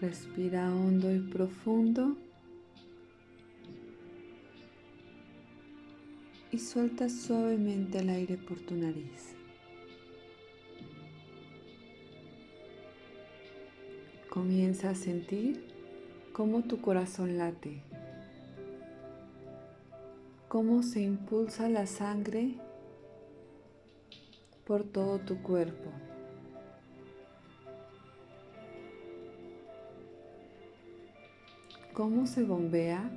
[0.00, 2.16] Respira hondo y profundo.
[6.50, 9.34] Y suelta suavemente el aire por tu nariz.
[14.30, 15.66] Comienza a sentir
[16.32, 17.82] cómo tu corazón late,
[20.48, 22.54] cómo se impulsa la sangre
[24.64, 25.90] por todo tu cuerpo.
[32.00, 33.10] Cómo se bombea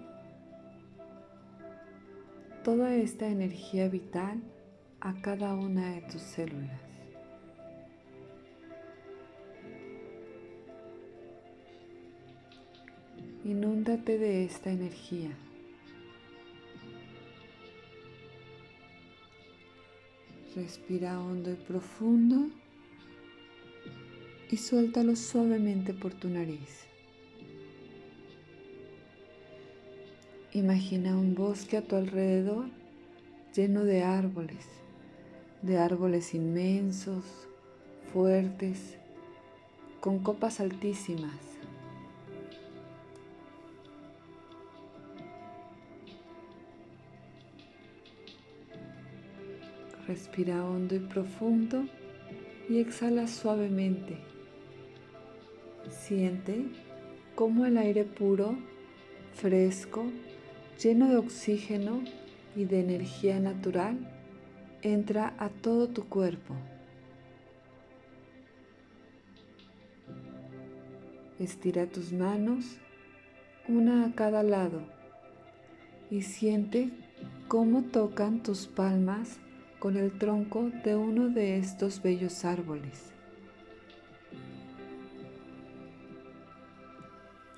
[2.65, 4.43] toda esta energía vital
[4.99, 6.81] a cada una de tus células.
[13.45, 15.31] Inúndate de esta energía.
[20.57, 22.49] Respira hondo y profundo
[24.51, 26.92] y suéltalo suavemente por tu nariz.
[30.55, 32.65] Imagina un bosque a tu alrededor
[33.55, 34.67] lleno de árboles,
[35.63, 37.25] de árboles inmensos,
[38.13, 38.95] fuertes,
[39.99, 41.39] con copas altísimas.
[50.07, 51.85] Respira hondo y profundo
[52.69, 54.19] y exhala suavemente.
[55.89, 56.67] Siente
[57.33, 58.55] cómo el aire puro,
[59.33, 60.05] fresco,
[60.81, 62.03] lleno de oxígeno
[62.55, 63.97] y de energía natural
[64.81, 66.55] entra a todo tu cuerpo.
[71.39, 72.77] Estira tus manos,
[73.67, 74.81] una a cada lado,
[76.09, 76.91] y siente
[77.47, 79.39] cómo tocan tus palmas
[79.79, 83.11] con el tronco de uno de estos bellos árboles.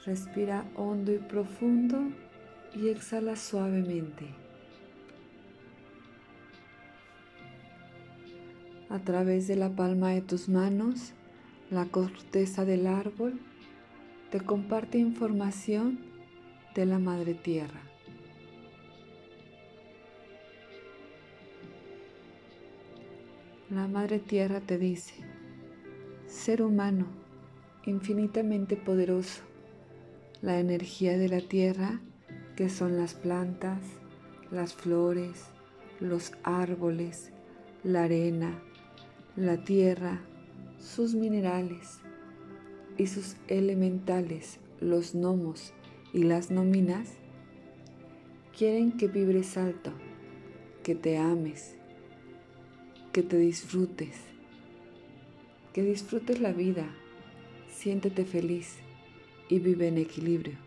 [0.05, 1.99] Respira hondo y profundo
[2.75, 4.27] y exhala suavemente.
[8.89, 11.13] A través de la palma de tus manos,
[11.71, 13.39] la corteza del árbol
[14.29, 15.99] te comparte información
[16.75, 17.81] de la Madre Tierra.
[23.69, 25.15] La Madre Tierra te dice,
[26.27, 27.07] ser humano,
[27.85, 29.41] infinitamente poderoso,
[30.41, 31.99] la energía de la Tierra,
[32.55, 33.81] que son las plantas,
[34.51, 35.45] las flores,
[35.99, 37.31] los árboles,
[37.83, 38.59] la arena,
[39.35, 40.21] la tierra,
[40.79, 41.99] sus minerales
[42.97, 45.73] y sus elementales, los gnomos
[46.13, 47.13] y las nóminas,
[48.57, 49.91] quieren que vibres alto,
[50.83, 51.75] que te ames,
[53.11, 54.15] que te disfrutes,
[55.73, 56.87] que disfrutes la vida,
[57.67, 58.77] siéntete feliz
[59.49, 60.64] y vive en equilibrio.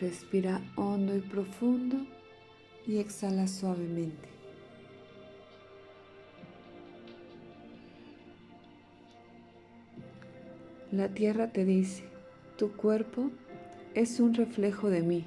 [0.00, 1.96] Respira hondo y profundo
[2.86, 4.28] y exhala suavemente.
[10.92, 12.04] La tierra te dice,
[12.56, 13.30] tu cuerpo
[13.94, 15.24] es un reflejo de mí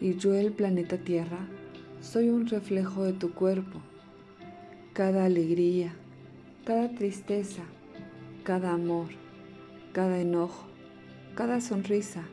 [0.00, 1.48] y yo el planeta Tierra
[2.00, 3.80] soy un reflejo de tu cuerpo.
[4.92, 5.94] Cada alegría,
[6.64, 7.62] cada tristeza,
[8.42, 9.08] cada amor,
[9.92, 10.66] cada enojo,
[11.34, 12.24] cada sonrisa,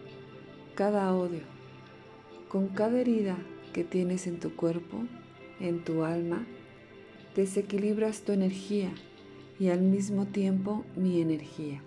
[0.82, 1.44] cada odio,
[2.50, 3.38] con cada herida
[3.72, 4.98] que tienes en tu cuerpo,
[5.60, 6.48] en tu alma,
[7.36, 8.90] desequilibras tu energía
[9.60, 11.84] y al mismo tiempo mi energía.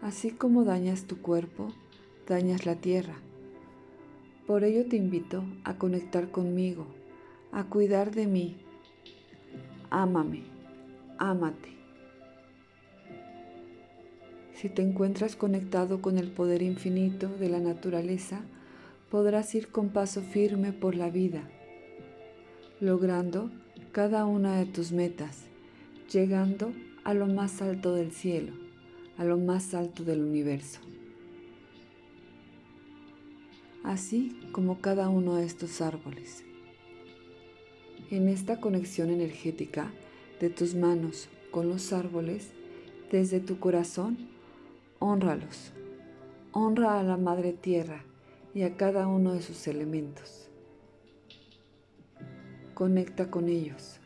[0.00, 1.74] Así como dañas tu cuerpo,
[2.26, 3.16] dañas la tierra
[4.46, 6.86] por ello te invito a conectar conmigo,
[7.52, 8.56] a cuidar de mí.
[9.90, 10.44] Ámame,
[11.18, 11.83] ámate.
[14.64, 18.40] Si te encuentras conectado con el poder infinito de la naturaleza,
[19.10, 21.42] podrás ir con paso firme por la vida,
[22.80, 23.50] logrando
[23.92, 25.42] cada una de tus metas,
[26.10, 26.72] llegando
[27.04, 28.54] a lo más alto del cielo,
[29.18, 30.80] a lo más alto del universo
[33.82, 36.42] así como cada uno de estos árboles.
[38.10, 39.92] En esta conexión energética
[40.40, 42.52] de tus manos con los árboles,
[43.12, 44.32] desde tu corazón,
[44.98, 45.72] honralos.
[46.52, 48.04] Honra a la Madre Tierra
[48.54, 50.48] y a cada uno de sus elementos.
[52.74, 53.98] Conecta con ellos.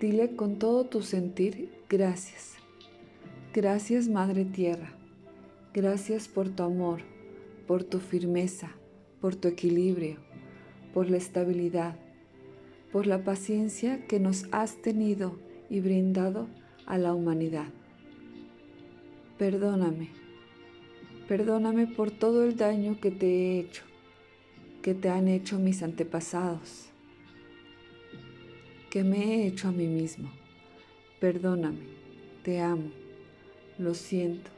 [0.00, 2.54] Dile con todo tu sentir gracias.
[3.52, 4.92] Gracias Madre Tierra.
[5.72, 7.02] Gracias por tu amor
[7.66, 8.70] por tu firmeza,
[9.20, 10.16] por tu equilibrio,
[10.94, 11.96] por la estabilidad.
[12.92, 15.36] por la paciencia que nos has tenido
[15.68, 16.46] y brindado
[16.86, 17.66] a la humanidad.
[19.38, 20.08] Perdóname,
[21.28, 23.82] perdóname por todo el daño que te he hecho,
[24.80, 26.86] que te han hecho mis antepasados,
[28.88, 30.30] que me he hecho a mí mismo.
[31.20, 31.80] Perdóname,
[32.44, 32.90] te amo,
[33.78, 34.50] lo siento,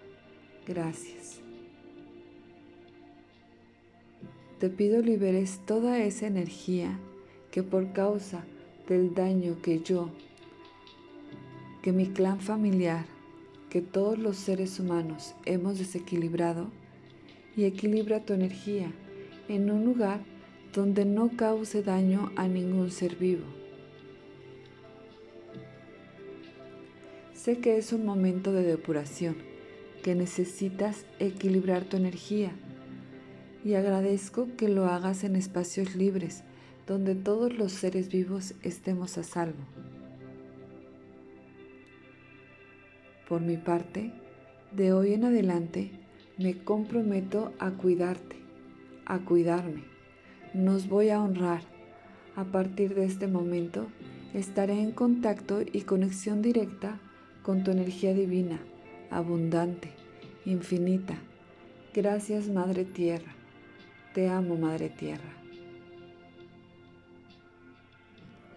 [0.65, 1.41] gracias.
[4.61, 7.01] Te pido liberes toda esa energía
[7.51, 8.45] que por causa
[8.89, 10.11] del daño que yo,
[11.83, 13.18] que mi clan familiar,
[13.71, 16.71] que todos los seres humanos hemos desequilibrado,
[17.59, 18.93] y equilibra tu energía
[19.49, 20.21] en un lugar
[20.73, 23.45] donde no cause daño a ningún ser vivo.
[27.35, 29.37] Sé que es un momento de depuración,
[30.05, 32.53] que necesitas equilibrar tu energía
[33.65, 36.45] y agradezco que lo hagas en espacios libres
[36.87, 39.65] donde todos los seres vivos estemos a salvo.
[43.29, 44.11] Por mi parte,
[44.73, 45.91] de hoy en adelante
[46.39, 48.37] me comprometo a cuidarte,
[49.05, 49.85] a cuidarme.
[50.55, 51.61] Nos voy a honrar.
[52.37, 53.89] A partir de este momento
[54.33, 57.01] estaré en contacto y conexión directa
[57.43, 58.61] con tu energía divina,
[59.11, 59.91] abundante,
[60.47, 61.19] infinita.
[61.93, 63.35] Gracias Madre Tierra.
[64.15, 65.35] Te amo Madre Tierra.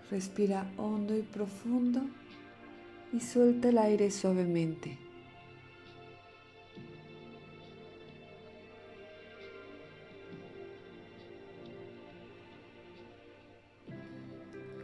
[0.09, 2.03] Respira hondo y profundo
[3.13, 4.97] y suelta el aire suavemente.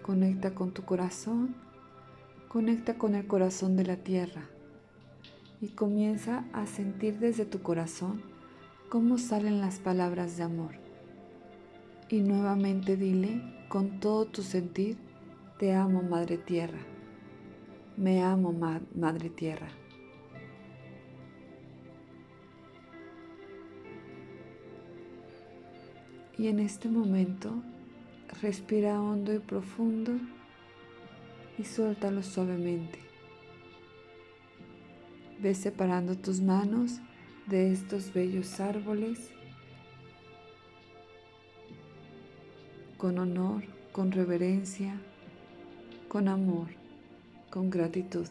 [0.02, 1.56] Conecta con tu corazón,
[2.48, 4.50] conecta con el corazón de la tierra
[5.60, 8.22] y comienza a sentir desde tu corazón
[8.90, 10.76] cómo salen las palabras de amor.
[12.10, 14.98] Y nuevamente dile con todo tu sentir,
[15.60, 16.97] te amo Madre Tierra.
[17.98, 18.54] Me amo
[18.94, 19.70] Madre Tierra.
[26.38, 27.64] Y en este momento
[28.40, 30.12] respira hondo y profundo
[31.58, 33.00] y suéltalo suavemente.
[35.40, 37.00] Ve separando tus manos
[37.48, 39.32] de estos bellos árboles
[43.00, 45.02] con honor, con reverencia,
[46.08, 46.77] con amor,
[47.58, 48.28] con gratitud.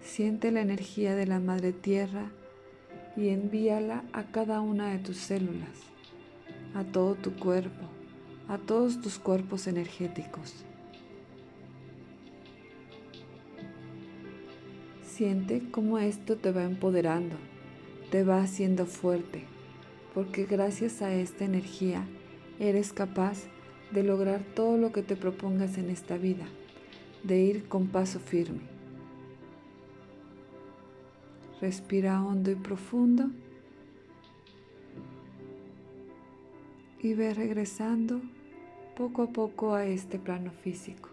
[0.00, 2.30] Siente la energía de la Madre Tierra
[3.16, 5.80] y envíala a cada una de tus células,
[6.76, 7.88] a todo tu cuerpo,
[8.46, 10.54] a todos tus cuerpos energéticos.
[15.02, 17.34] Siente cómo esto te va empoderando,
[18.12, 19.42] te va haciendo fuerte,
[20.14, 22.06] porque gracias a esta energía
[22.60, 23.38] eres capaz
[23.90, 26.46] de lograr todo lo que te propongas en esta vida,
[27.24, 28.60] de ir con paso firme.
[31.60, 33.30] Respira hondo y profundo
[37.00, 38.20] y ve regresando
[38.96, 41.08] poco a poco a este plano físico.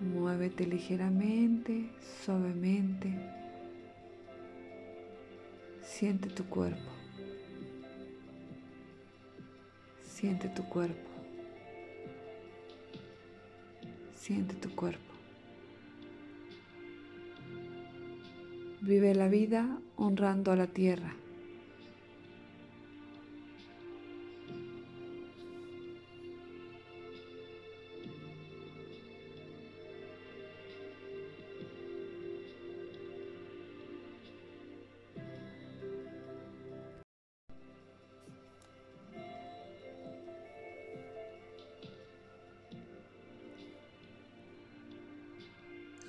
[0.00, 1.90] Muévete ligeramente,
[2.24, 3.08] suavemente.
[5.82, 6.90] Siente tu cuerpo.
[10.02, 11.15] Siente tu cuerpo.
[14.26, 15.14] Siente tu cuerpo.
[18.80, 21.14] Vive la vida honrando a la tierra.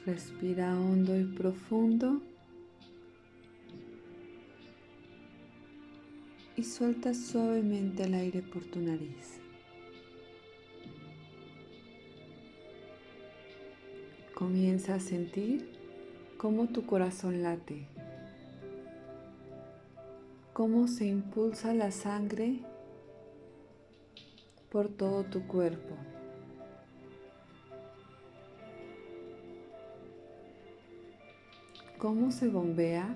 [0.07, 2.21] Respira hondo y profundo.
[6.55, 9.41] Y suelta suavemente el aire por tu nariz.
[14.33, 15.69] Comienza a sentir
[16.37, 17.85] cómo tu corazón late,
[20.53, 22.61] cómo se impulsa la sangre
[24.71, 25.97] por todo tu cuerpo.
[31.97, 33.15] Cómo se bombea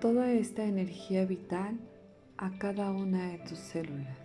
[0.00, 1.78] toda esta energía vital
[2.36, 4.18] a cada una de tus células.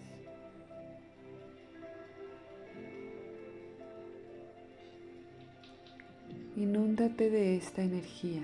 [6.57, 8.41] Inúndate de esta energía.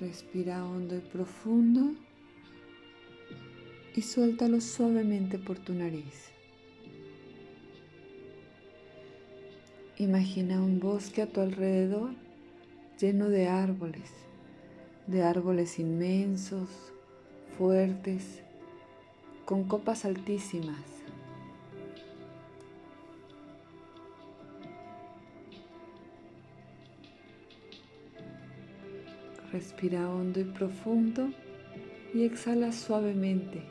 [0.00, 1.94] Respira hondo y profundo
[3.94, 6.39] y suéltalo suavemente por tu nariz.
[10.00, 12.12] Imagina un bosque a tu alrededor
[12.98, 14.10] lleno de árboles,
[15.06, 16.70] de árboles inmensos,
[17.58, 18.40] fuertes,
[19.44, 20.82] con copas altísimas.
[29.52, 31.28] Respira hondo y profundo
[32.14, 33.64] y exhala suavemente.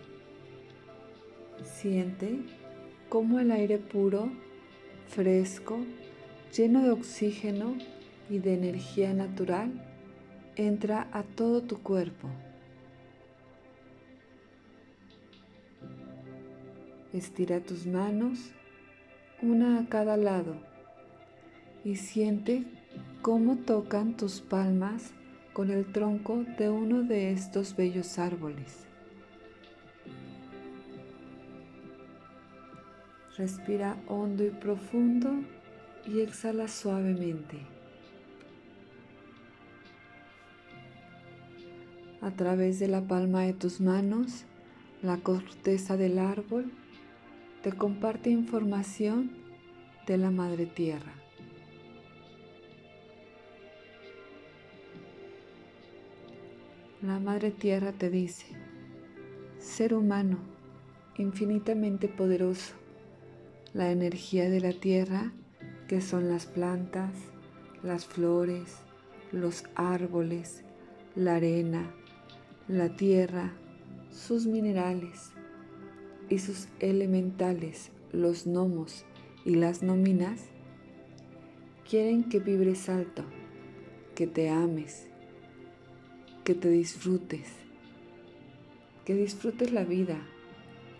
[1.64, 2.42] Siente
[3.10, 4.30] cómo el aire puro,
[5.08, 5.80] fresco,
[6.56, 7.76] lleno de oxígeno
[8.30, 9.72] y de energía natural
[10.56, 12.28] entra a todo tu cuerpo.
[17.14, 18.52] Estira tus manos,
[19.42, 20.56] una a cada lado,
[21.84, 22.66] y siente
[23.22, 25.12] cómo tocan tus palmas
[25.54, 28.86] con el tronco de uno de estos bellos árboles.
[33.38, 35.32] Respira hondo y profundo
[36.06, 37.58] y exhala suavemente.
[42.22, 44.46] A través de la palma de tus manos,
[45.02, 46.72] la corteza del árbol
[47.64, 49.32] te comparte información
[50.06, 51.14] de la Madre Tierra.
[57.02, 58.46] La Madre Tierra te dice,
[59.58, 60.38] ser humano,
[61.18, 62.74] infinitamente poderoso,
[63.74, 65.32] la energía de la Tierra,
[65.90, 67.12] que son las plantas,
[67.82, 68.78] las flores,
[69.32, 70.64] los árboles,
[71.16, 71.92] la arena,
[72.68, 73.54] la tierra,
[74.12, 75.32] sus minerales,
[76.30, 79.04] y sus elementales, los gnomos
[79.46, 80.46] y las nominas,
[81.90, 83.24] quieren que vibres alto,
[84.14, 85.08] que te ames,
[86.44, 87.48] que te disfrutes,
[89.06, 90.22] que disfrutes la vida,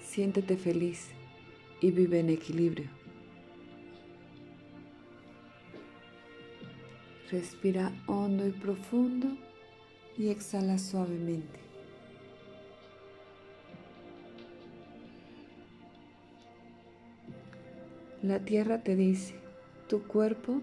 [0.02, 1.10] siéntete feliz
[1.80, 2.99] y vive en equilibrio.
[7.32, 9.28] Respira hondo y profundo
[10.18, 11.60] y exhala suavemente.
[18.24, 19.36] La tierra te dice,
[19.88, 20.62] tu cuerpo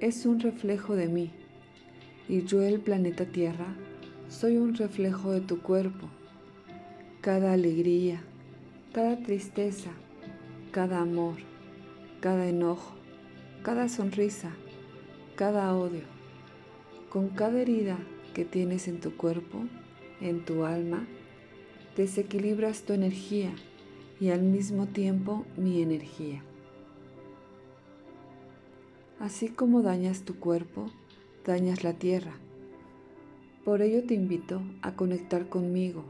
[0.00, 1.30] es un reflejo de mí
[2.28, 3.74] y yo el planeta Tierra
[4.28, 6.08] soy un reflejo de tu cuerpo.
[7.20, 8.22] Cada alegría,
[8.92, 9.90] cada tristeza,
[10.70, 11.36] cada amor,
[12.20, 12.94] cada enojo,
[13.62, 14.50] cada sonrisa,
[15.36, 16.02] cada odio,
[17.10, 17.98] con cada herida
[18.34, 19.64] que tienes en tu cuerpo,
[20.20, 21.06] en tu alma,
[21.96, 23.52] desequilibras tu energía
[24.20, 26.42] y al mismo tiempo mi energía.
[29.18, 30.86] Así como dañas tu cuerpo,
[31.44, 32.34] dañas la tierra.
[33.64, 36.04] Por ello te invito a conectar conmigo,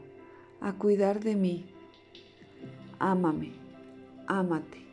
[0.61, 1.65] a cuidar de mí.
[2.99, 3.53] Ámame,
[4.27, 4.85] ámate.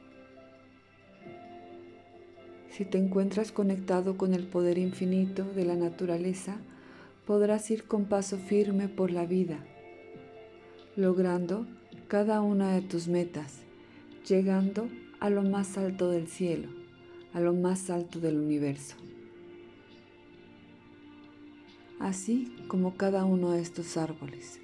[2.73, 6.57] Si te encuentras conectado con el poder infinito de la naturaleza,
[7.27, 9.65] podrás ir con paso firme por la vida,
[10.97, 11.67] logrando
[12.09, 13.61] cada una de tus metas,
[14.27, 14.89] llegando
[15.21, 16.83] a lo más alto del cielo
[17.33, 18.97] a lo más alto del universo.
[21.99, 24.61] Así como cada uno de estos árboles.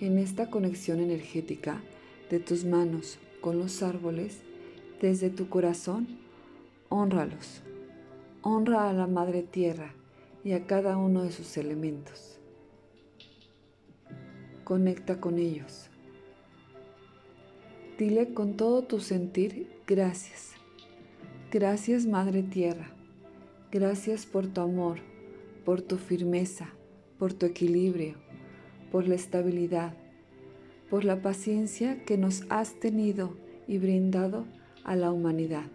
[0.00, 1.80] En esta conexión energética
[2.30, 4.40] de tus manos con los árboles,
[5.00, 6.06] desde tu corazón,
[6.88, 7.62] honralos.
[8.42, 9.94] Honra a la Madre Tierra
[10.44, 12.38] y a cada uno de sus elementos.
[14.64, 15.90] Conecta con ellos.
[17.98, 20.56] Dile con todo tu sentir gracias
[21.52, 22.90] Gracias Madre Tierra,
[23.70, 24.98] gracias por tu amor,
[25.64, 26.68] por tu firmeza,
[27.20, 28.16] por tu equilibrio,
[28.90, 29.94] por la estabilidad,
[30.90, 33.36] por la paciencia que nos has tenido
[33.68, 34.44] y brindado
[34.82, 35.70] a la humanidad.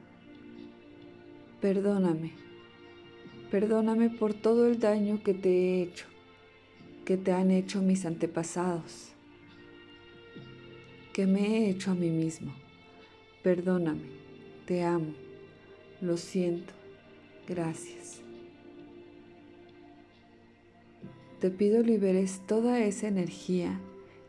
[1.61, 2.31] Perdóname,
[3.51, 6.07] perdóname por todo el daño que te he hecho,
[7.05, 9.11] que te han hecho mis antepasados,
[11.13, 12.51] que me he hecho a mí mismo.
[13.43, 14.07] Perdóname,
[14.65, 15.13] te amo.
[16.01, 16.73] Lo siento.
[17.47, 18.21] Gracias.
[21.39, 23.79] Te pido liberes toda esa energía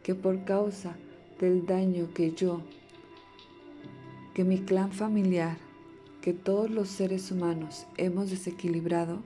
[0.02, 0.96] que por causa
[1.40, 2.60] del daño que yo,
[4.34, 5.71] que mi clan familiar,
[6.22, 9.22] que todos los seres humanos hemos desequilibrado,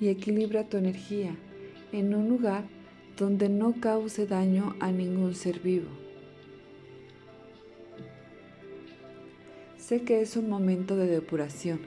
[0.00, 1.36] y equilibra tu energía
[1.92, 2.64] en un lugar
[3.16, 5.88] donde no cause daño a ningún ser vivo.
[9.78, 11.80] Sé que es un momento de depuración,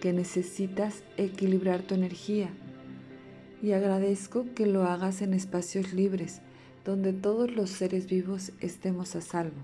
[0.00, 2.50] que necesitas equilibrar tu energía
[3.62, 6.40] y agradezco que lo hagas en espacios libres,
[6.84, 9.62] donde todos los seres vivos estemos a salvo.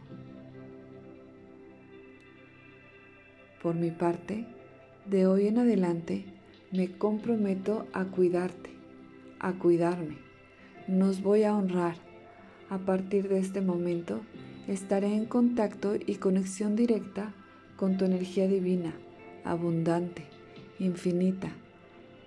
[3.64, 4.44] Por mi parte,
[5.06, 6.26] de hoy en adelante
[6.70, 8.68] me comprometo a cuidarte,
[9.40, 10.18] a cuidarme.
[10.86, 11.96] Nos voy a honrar.
[12.68, 14.20] A partir de este momento
[14.68, 17.32] estaré en contacto y conexión directa
[17.78, 18.92] con tu energía divina,
[19.44, 20.26] abundante,
[20.78, 21.48] infinita.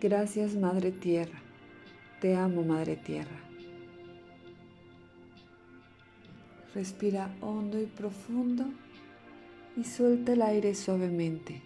[0.01, 1.39] Gracias Madre Tierra.
[2.19, 3.37] Te amo Madre Tierra.
[6.73, 8.65] Respira hondo y profundo
[9.77, 11.61] y suelta el aire suavemente.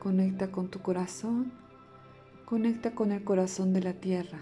[0.00, 1.52] Conecta con tu corazón,
[2.44, 4.40] conecta con el corazón de la tierra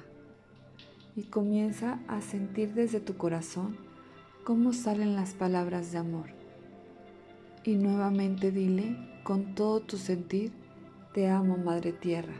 [1.14, 3.76] y comienza a sentir desde tu corazón
[4.44, 6.30] cómo salen las palabras de amor.
[7.64, 10.52] Y nuevamente dile con todo tu sentir,
[11.14, 12.34] te amo Madre Tierra.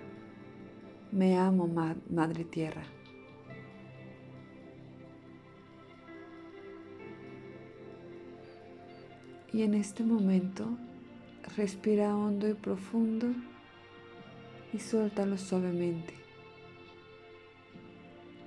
[1.15, 1.69] Me amo,
[2.11, 2.83] Madre Tierra.
[9.53, 10.77] Y en este momento,
[11.57, 13.29] respira hondo y profundo
[14.73, 16.15] y suéltalo suavemente.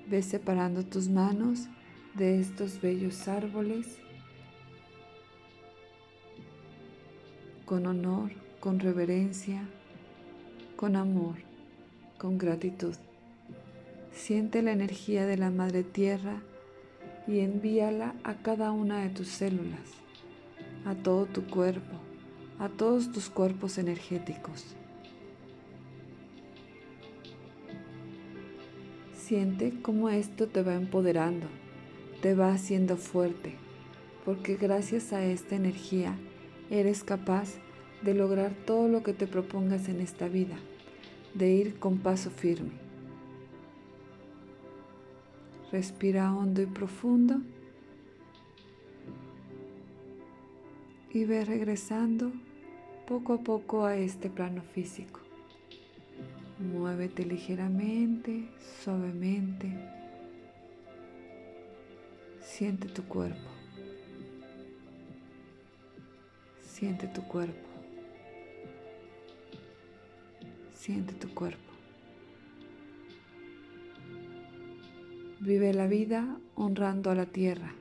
[0.09, 1.69] Ve separando tus manos
[2.15, 3.97] de estos bellos árboles
[7.63, 9.61] con honor, con reverencia,
[10.75, 11.46] con amor
[12.17, 12.95] con gratitud.
[14.11, 16.41] Siente la energía de la Madre Tierra
[17.27, 19.91] y envíala a cada una de tus células,
[20.85, 21.95] a todo tu cuerpo,
[22.59, 24.75] a todos tus cuerpos energéticos.
[29.13, 31.47] Siente cómo esto te va empoderando,
[32.21, 33.55] te va haciendo fuerte,
[34.25, 36.17] porque gracias a esta energía
[36.69, 37.49] eres capaz
[38.01, 40.57] de lograr todo lo que te propongas en esta vida
[41.37, 42.71] de ir con paso firme.
[45.71, 47.41] Respira hondo y profundo
[51.11, 52.31] y ve regresando
[53.07, 55.19] poco a poco a este plano físico.
[56.59, 58.49] Muévete ligeramente,
[58.83, 59.71] suavemente.
[62.41, 63.49] Siente tu cuerpo.
[66.61, 67.76] Siente tu cuerpo.
[70.87, 71.73] Siente tu cuerpo.
[75.41, 77.73] Vive la vida honrando a la tierra.